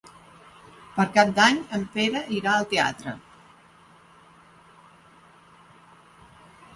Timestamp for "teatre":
2.71-3.13